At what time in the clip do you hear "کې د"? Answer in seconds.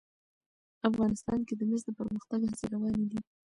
1.47-1.61